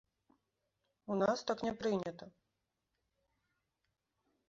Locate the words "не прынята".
1.69-2.25